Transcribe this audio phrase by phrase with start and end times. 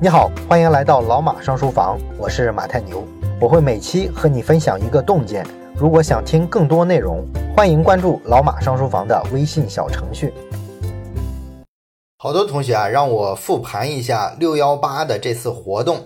[0.00, 3.02] 你好，欢迎来到老马上书房，我是马太牛，
[3.40, 5.44] 我会每期和你分享一个洞见。
[5.74, 7.26] 如果想听更多内容，
[7.56, 10.32] 欢迎关注老马上书房的微信小程序。
[12.18, 15.98] 好多同学啊，让我复盘一下六幺八的这次活动。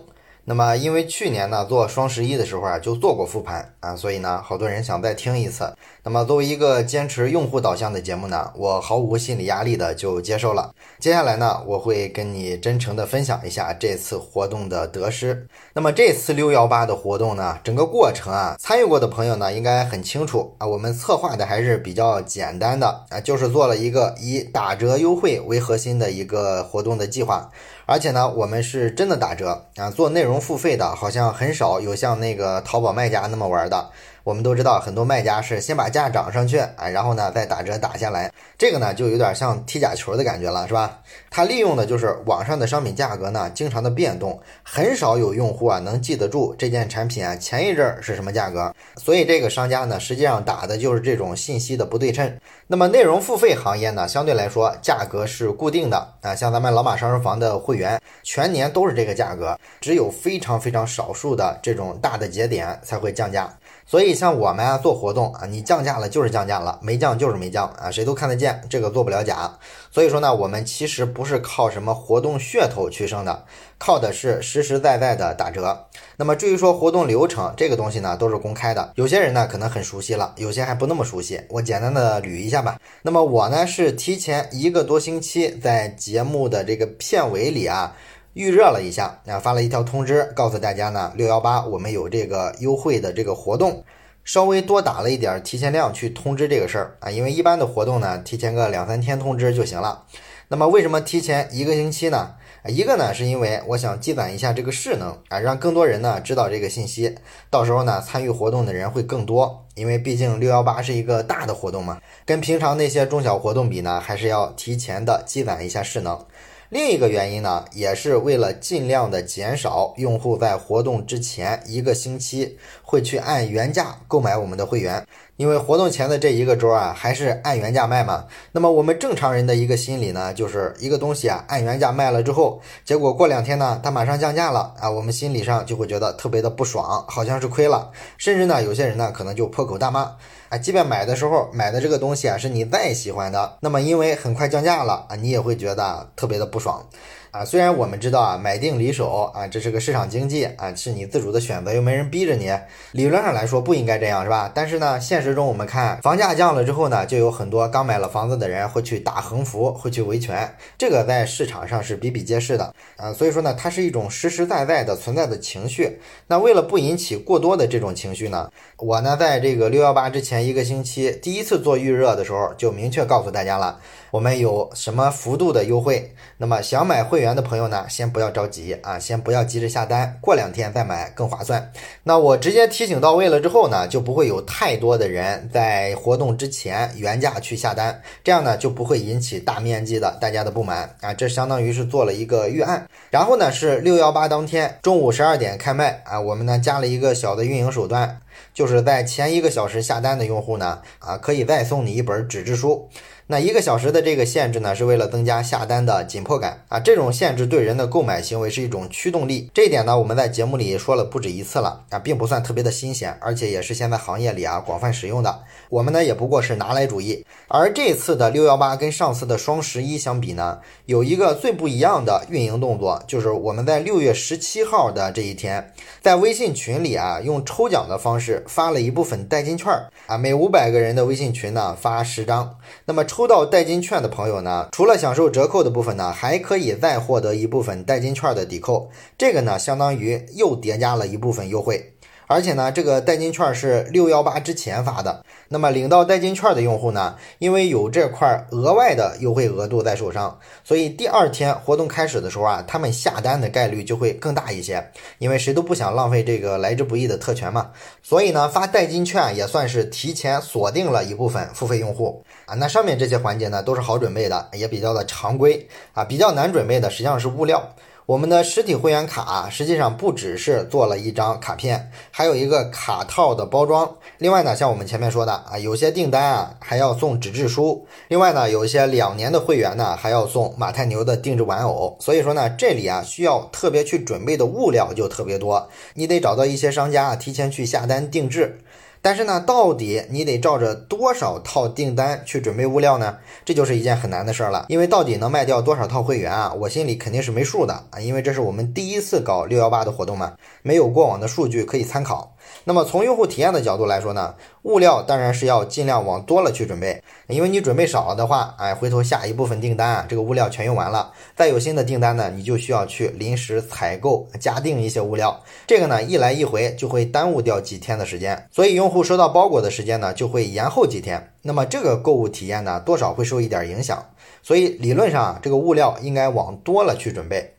[0.45, 5.73] 那么，因为去年呢做双十一的时候啊就做过复盘啊，所以呢好多人想再听一次。
[6.03, 10.75] 那么作为一个坚持用户导向的节目呢，我毫无心理压力的就接受了。
[10.99, 15.47] 接下来呢，我会跟你真诚的分享一下这次活动的得失。
[15.75, 27.49] 那么这次六幺八的活动呢，整个过程啊，参与过的朋友呢应该很清楚啊，我们策划的还是比较简单的啊，就是做了一个以打折优惠为核心的一个活动的计划。
[27.87, 33.91] 而且呢，我们是真的打折啊，做内容付费的，好像很少有像那个淘宝卖家那么玩的。
[34.25, 41.01] 我们都知道，很多卖家是先把价涨上去，啊，然后呢再打折打下来，这个呢就有点像踢假球的感觉了，是吧？
[41.31, 52.39] 他利用的就是网上的商品价格呢经常的变动，很少有用户啊能记得住这件产品啊前一阵儿是什么价格，所以这个商家呢实际上打的就是这种信息的不对称。
[52.69, 63.53] 那么内容付费行业呢相对来说价格是固定的啊，像咱们老马上书房的会员，全年都是这个价格，只有非常非常少数的这种大的节点才会降价。
[63.85, 69.59] 所以像我们啊做活动啊，你降价了就是降价了，没降就是没降啊，谁都看得见，这个做不了假。
[69.91, 73.45] 所以说呢，我们其实不是靠什么活动噱头取胜的，
[73.79, 75.87] 靠的是实实在在的打折。
[76.17, 82.79] 那么至于说活动流程这个东西呢，都是公开的，有些人呢可能很熟悉了，有些还不那么熟悉，我简单的捋一下吧。
[83.03, 87.95] 那么我呢是提前一个多星期在节目的这个片尾里啊。
[88.35, 93.85] 预热了一下啊，发了一条通知，告诉大家呢，六幺八我们有这个优惠的这个活动，
[94.25, 100.05] 稍微多打了一点提前量去通知这个事儿啊，因为一般的活动呢，提前个两三天通知就行了。
[100.49, 102.35] 那么为什么提前一个星期呢？
[102.69, 107.17] 一个呢是因为我想积攒一下这个势能啊，让更多人呢知道这个信息，
[107.51, 116.25] 到时候呢参与活动的人会更多，因为毕竟六幺八是一个大的活动嘛，跟平常那些中小活动比呢，还是要提前的积攒一下势能。
[116.73, 125.07] 另一个原因呢，也是为了尽量的减少用户在活动之前一个星期会去按原价购买我们的会员，
[125.37, 128.27] 因为活动前的这一个周啊，还是按原价卖嘛。
[128.53, 140.17] 那么我们正常人的一个心理呢，就是一个东西啊，按原价卖了之后，结果过两天呢，它马上降价了啊，我们心理上就会觉得特别的不爽，好像是亏了，甚至呢，有些人呢，可能就破口大骂。
[140.49, 146.87] 啊，即便买的时候买的这个东西啊是你再喜欢的，那么因为很快降价了啊，你也会觉得特别的不爽。
[147.33, 152.53] 啊，虽然我们知道啊，买定离手啊，这是个市场经济啊，是你自主的选择，又没人逼着你。
[152.91, 154.53] 理论上来说不应该这样，是吧？
[154.55, 163.11] 但是呢，现实中我们看，房价降了之后呢，就有很多刚买了房子的人会去打横幅，会去维权，这个在市场上是比比皆是的啊。
[163.15, 166.01] 所以说呢，它是一种实实在在的存在的情绪。
[166.27, 173.81] 那为了不引起过多的这种情绪呢，我呢在这个六幺八之前一个星期，第一次做预热的时候，就明确告诉大家了。
[174.13, 176.15] 我们有什么幅度的优惠？
[176.37, 181.73] 那么想买会员的朋友呢，先不要着急啊，先不要急着下单，过两天再买更划算。
[182.03, 191.15] 那我直接提醒到位了之后呢，就不会有太多的人在活动之前原价去下单，这样呢就不会引起大面积的大家的不满啊。
[191.15, 192.87] 这相当于是做了一个预案。
[193.09, 198.21] 然后呢是六幺八当天中午十二点开卖啊，我们呢加了一个小的运营手段，
[198.55, 202.89] 就是在前一个小时下单的用户呢啊，可以再送你一本纸质书。
[203.29, 206.79] 那一个小时的这个限制呢，是为了增加下单的紧迫感啊！
[206.79, 215.45] 这种限制对人的购买行为是一种驱动力，这一点呢，我们在节目里说了不止一次了啊，并不算特别的新鲜，而且也是现在行业里啊广泛使用的。
[215.71, 217.25] 我们呢也不过是拿来主义。
[217.49, 225.73] 而这次的六幺八跟上次的双十一相比呢，有一个最不一样的运营动作，就是我们在六月十七号的这一天，
[226.03, 233.23] 在微信群里啊，用抽奖的方式发了一部分代金券儿啊，每五百个人的微信群呢发十张，那么抽。
[233.23, 241.95] 抽到代金券的朋友呢，除了享受折扣的部分呢，还可以再获得一部分代金券的抵扣，这个呢，相当于又叠加了一部分优惠。
[242.27, 245.25] 而且呢，这个代金券是六幺八之前发的。
[245.49, 254.83] 那么领到代金券的用户呢，因为有这块额外的优惠额度在手上，所以第二天活动开始的时候啊，他们下单的概率就会更大一些。
[255.19, 257.71] 因为谁都不想浪费这个来之不易的特权嘛。
[258.03, 262.55] 所以呢，发代金券也算是提前锁定了一部分付费用户啊。
[262.55, 266.03] 那上面这些环节呢，都是好准备的，也比较的常规啊。
[266.03, 267.63] 比较难准备的实际上是物料。
[268.05, 273.97] 我们的实体会员卡实际上不只是做了一张卡片，还有一个卡套的包装。
[274.19, 277.87] 另外呢，像我们前面说的啊，有些订单啊还要送纸质书。
[278.09, 281.97] 另外呢，有一些两年的会员呢还要送马太牛的定制玩偶。
[282.01, 288.59] 所以说呢，这里啊需要特别去准备的物料就特别多，你得找到一些商家啊提前去下单定制。
[289.05, 293.19] 但是呢，到底你得照着多少套订单去准备物料呢？
[293.45, 294.67] 这就是一件很难的事儿了。
[294.69, 297.99] 因为到底能卖掉多少套会员啊，我心里肯定是没数的啊。
[297.99, 302.32] 因为这是我们第一次搞六幺八的活动嘛，没有过往的数据可以参考。
[302.65, 324.05] 那么从用户体验的角度来说呢，物料当然是要尽量往多了去准备，因为你准备少了的话，哎，回头下一部分订单啊，这个物料全用完了，再有新的订单呢，你就需要去临时采购加订一些物料，这个呢一来一回就会耽误掉几天的时间，所以用户收到包裹的时间呢就会延后几天，那么这个购物体验呢多少会受一点影响，
[324.43, 327.52] 所以理论上啊这个物料应该往多了去准备。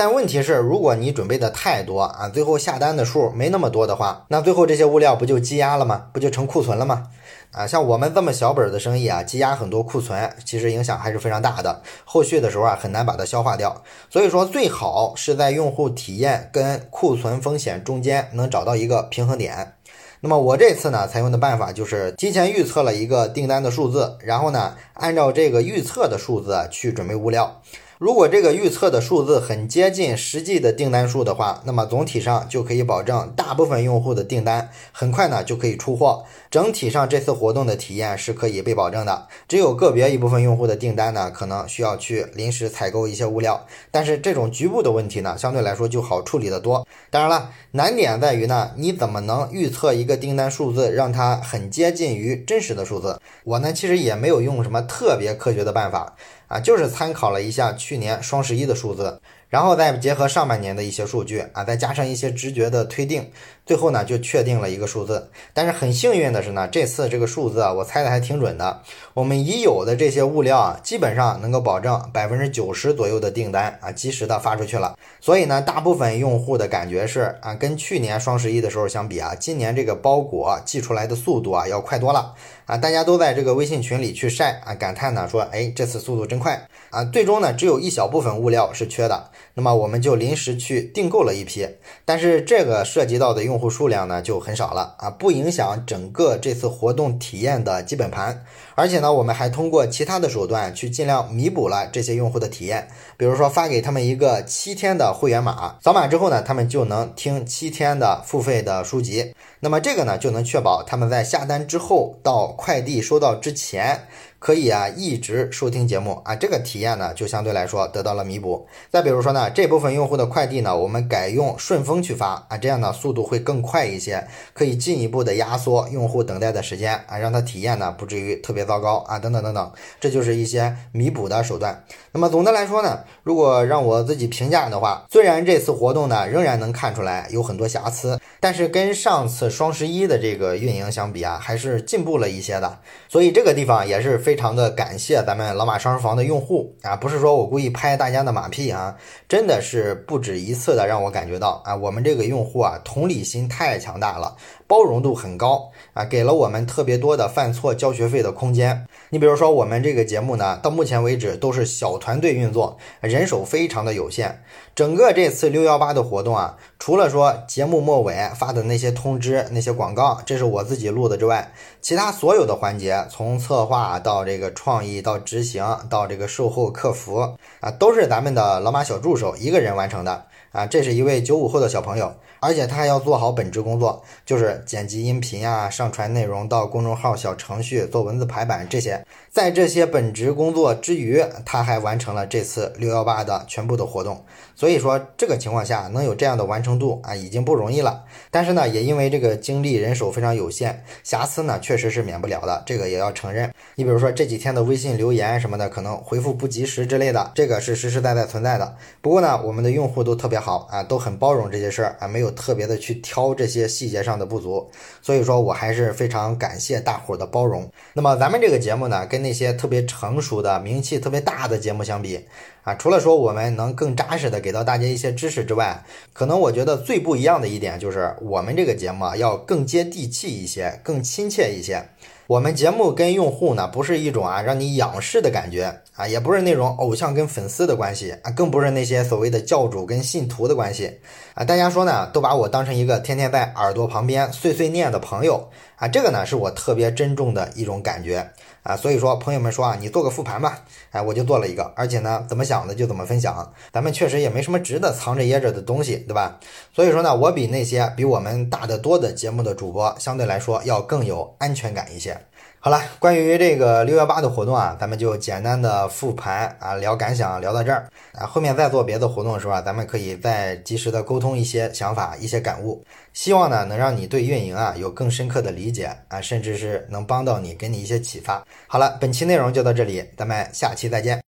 [0.00, 6.06] 但问题是，如果你准备的太多啊，最后下单的数没那么多的话，那最后这些物料不就积压了吗？
[6.14, 7.08] 不就成库存了吗？
[7.52, 11.82] 啊，像我们这么小本的生意啊，积压很多库存，其实影响还是非常大的。
[12.06, 13.82] 后续的时候啊，很难把它消化掉。
[14.08, 19.74] 所以说，最好是在用户体验跟库存风险中间能找到一个平衡点。
[20.22, 27.60] 那么我这次呢，采用的办法就是提前预测了一个订单的数字，然后呢，按照这个预测的数字去准备物料。
[28.00, 39.28] 如果这个预测的数字很接近实际的订单数的话，那么总体上就可以保证大部分用户的订单很快呢就可以出货，整体上这次活动的体验是可以被保证的。
[39.46, 46.86] 只有个别一部分用户的订单呢，可能需要去临时采购一些物料，但是这种局部的问题呢，相对来说就好处理得多。
[47.10, 53.20] 当然了，难点在于呢，你怎么能预测一个订单数字，让它很接近于真实的数字？
[53.44, 56.16] 我呢其实也没有用什么特别科学的办法。
[56.50, 59.20] 啊，就是参考了一下去年双十一的数字。
[59.48, 63.32] 然后再结合上半年的一些数据啊，再加上一些直觉的推定，
[63.64, 65.30] 最后呢就确定了一个数字。
[65.54, 68.82] 但是很幸运的是呢，这次这个数字啊，我猜的还挺准的。
[69.14, 74.96] 我们已有的这些物料啊，基本上能够保证百分之九十左右的订单啊，及时的发出去了。
[75.20, 82.34] 所以呢，大部分用户的感觉是啊，跟去年双十一的时候相比啊，今年这个包裹寄出来的速度啊要快多了
[82.66, 82.76] 啊。
[82.76, 87.04] 大家都在这个微信群里去晒啊，感叹呢说，哎，这次速度真快啊。
[87.04, 89.30] 最终呢，只有一小部分物料是缺的。
[89.54, 91.68] 那么我们就临时去订购了一批，
[92.04, 98.44] 但是这个涉及到的用户数量呢就很少了啊，不影响整个这次活动体验的基本盘。
[98.74, 109.34] 而且呢，我们还通过其他的手段去尽量弥补了这些用户的体验，比如说发给他们一个七天的会员码，扫码之后呢，他们就能听七天的付费的书籍。
[109.60, 114.06] 那么这个呢，就能确保他们在下单之后到快递收到之前。
[114.38, 118.66] 可以啊，一直收听节目啊，这个体验呢就相对来说得到了弥补。
[118.90, 131.84] 再比如说呢，这部分用户的快递呢，我们改用顺丰去发啊，这样呢速度会更快一些，可以进一步的压缩用户等待的时间啊，让他体验呢不至于特别糟糕啊，等等等等，这就是一些弥补的手段。
[132.12, 142.78] 那么总的来说呢，如果让我自己评价的话，虽然这次活动呢仍然能看出来有很多瑕疵，但是跟上次双十一的这个运营相比啊，还是进步了一些的。
[143.08, 144.40] 所以这个地方也是非。
[144.40, 148.96] 常的感谢咱们老马商书房的用户啊，不是说我故意拍大家的马屁啊，
[149.28, 154.34] 真的是不止一次的让我感觉到啊，我们这个用户啊，同理心太强大了。
[154.66, 158.84] 包容度很高啊，给了我们特别多的犯错交学费的空空间。
[159.10, 164.42] 你比如说，我们这个节目呢，到目前为止都是小团队运作，人手非常的有限。
[164.74, 180.66] 整个这次六幺八的活动啊，除了说节目末尾发的那些通知、那些广告，这是我自己录的之外，其他所有的环节，从策划到这个创意到执行到这个售后客服啊，都是咱们的老马小助手一个人完成的啊。
[180.66, 182.14] 这是一位九五后的小朋友。
[182.42, 189.04] 而且他还要做好本职工作，就是剪辑音频啊，上传内容到公众号、小程序，做文字排版这些。
[189.30, 194.24] 在这些本职工作之余，他还完成了这次六幺八的全部的活动。
[194.54, 198.04] 所以说，这个情况下能有这样的完成度啊，已经不容易了。
[198.30, 203.52] 但是呢，也因为这个精力人手非常有限，瑕疵呢确实是免不了的，这个也要承认。
[203.74, 208.74] 你比如说这几天的微信留言什么的，可能回复不及时之类的，这个是实实在在存在的。
[209.02, 214.70] 不过呢，我们的用户都特别好啊，都很包容这些事儿啊，没有特别的去挑这些细节上的不足。
[215.02, 217.70] 所以说我还是非常感谢大伙儿的包容。
[217.92, 222.24] 那么咱们这个节目呢，跟那些特别成熟的、名气特别大的节目相比
[222.62, 231.82] 啊，除了说我们能更扎实的给到大家一些知识之外，可能我觉得最不一样的一点就是我们这个节目啊要更接地气一些，更亲切一些。
[232.30, 241.00] 我们节目跟用户呢，不是一种啊让你仰视的感觉啊，也不是那种偶像跟粉丝的关系啊，更不是那些所谓的教主跟信徒的关系
[241.34, 241.42] 啊。
[241.42, 248.30] 大家说呢，都把我当成一个天天在耳朵旁边碎碎念的朋友啊，这个呢是我特别珍重的一种感觉
[248.62, 248.76] 啊。
[248.76, 253.52] 所以说，朋友们说啊，你做个复盘吧，哎，我就做了一个，而且呢，怎么想的就怎么分享。
[253.72, 256.38] 咱们确实也没什么值得藏着掖着的东西，对吧？
[256.74, 262.18] 所以说呢，我比那些比我们大得多的节目的主播相对来说要更有安全感一些。
[262.62, 278.44] 好了，关于这个六幺八的活动啊，咱们就简单的复盘啊，聊感想聊到这儿啊，后面再做别的活动的时候啊，咱们可以再及时的沟通一些想法、一些感悟，希望呢能让你对运营啊有更深刻的理解啊，甚至是能帮到你，给你一些启发。
[278.66, 281.29] 好了，本期内容就到这里，咱们下期再见。